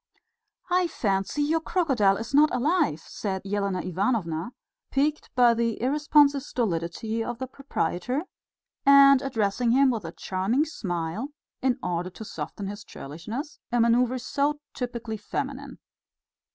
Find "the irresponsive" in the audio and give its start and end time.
5.53-6.41